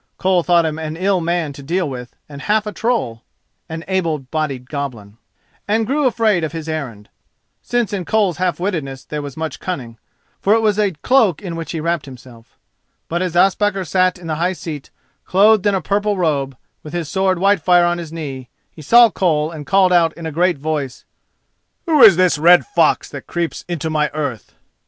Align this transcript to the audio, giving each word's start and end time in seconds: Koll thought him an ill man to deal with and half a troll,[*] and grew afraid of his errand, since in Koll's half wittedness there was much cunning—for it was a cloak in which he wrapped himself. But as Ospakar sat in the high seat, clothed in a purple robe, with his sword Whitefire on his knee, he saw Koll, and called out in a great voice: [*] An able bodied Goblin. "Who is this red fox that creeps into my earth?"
Koll 0.17 0.41
thought 0.41 0.65
him 0.65 0.79
an 0.79 0.97
ill 0.97 1.21
man 1.21 1.53
to 1.53 1.61
deal 1.61 1.87
with 1.87 2.15
and 2.27 2.41
half 2.41 2.65
a 2.65 2.71
troll,[*] 2.71 3.21
and 3.69 3.85
grew 5.85 6.07
afraid 6.07 6.43
of 6.43 6.51
his 6.53 6.67
errand, 6.67 7.07
since 7.61 7.93
in 7.93 8.03
Koll's 8.03 8.37
half 8.37 8.57
wittedness 8.59 9.05
there 9.05 9.21
was 9.21 9.37
much 9.37 9.59
cunning—for 9.59 10.55
it 10.55 10.61
was 10.61 10.79
a 10.79 10.93
cloak 11.03 11.43
in 11.43 11.55
which 11.55 11.71
he 11.71 11.79
wrapped 11.79 12.07
himself. 12.07 12.57
But 13.09 13.21
as 13.21 13.35
Ospakar 13.35 13.85
sat 13.85 14.17
in 14.17 14.25
the 14.25 14.37
high 14.37 14.53
seat, 14.53 14.89
clothed 15.23 15.67
in 15.67 15.75
a 15.75 15.81
purple 15.81 16.17
robe, 16.17 16.57
with 16.81 16.93
his 16.93 17.07
sword 17.07 17.37
Whitefire 17.37 17.85
on 17.85 17.99
his 17.99 18.11
knee, 18.11 18.49
he 18.71 18.81
saw 18.81 19.11
Koll, 19.11 19.51
and 19.51 19.67
called 19.67 19.93
out 19.93 20.13
in 20.13 20.25
a 20.25 20.31
great 20.31 20.57
voice: 20.57 21.05
[*] 21.05 21.05
An 21.05 21.09
able 21.11 21.11
bodied 21.11 21.77
Goblin. 21.77 21.83
"Who 21.85 22.01
is 22.09 22.15
this 22.15 22.39
red 22.39 22.65
fox 22.65 23.07
that 23.09 23.27
creeps 23.27 23.63
into 23.67 23.91
my 23.91 24.09
earth?" 24.15 24.55